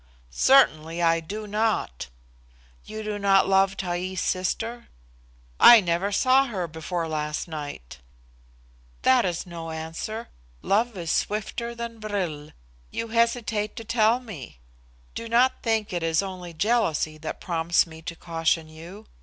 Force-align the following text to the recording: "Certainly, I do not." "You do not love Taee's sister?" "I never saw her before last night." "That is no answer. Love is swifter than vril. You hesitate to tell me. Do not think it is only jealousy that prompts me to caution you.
"Certainly, 0.31 0.99
I 1.03 1.19
do 1.19 1.45
not." 1.45 2.07
"You 2.85 3.03
do 3.03 3.19
not 3.19 3.47
love 3.47 3.77
Taee's 3.77 4.19
sister?" 4.19 4.87
"I 5.59 5.79
never 5.79 6.11
saw 6.11 6.45
her 6.45 6.67
before 6.67 7.07
last 7.07 7.47
night." 7.47 7.99
"That 9.03 9.25
is 9.25 9.45
no 9.45 9.69
answer. 9.69 10.29
Love 10.63 10.97
is 10.97 11.11
swifter 11.11 11.75
than 11.75 11.99
vril. 11.99 12.49
You 12.89 13.09
hesitate 13.09 13.75
to 13.75 13.83
tell 13.83 14.19
me. 14.19 14.57
Do 15.13 15.29
not 15.29 15.61
think 15.61 15.93
it 15.93 16.01
is 16.01 16.23
only 16.23 16.51
jealousy 16.55 17.19
that 17.19 17.39
prompts 17.39 17.85
me 17.85 18.01
to 18.01 18.15
caution 18.15 18.69
you. 18.69 19.05